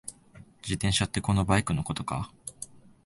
[0.63, 2.33] 自転車ってこのバイクのことか？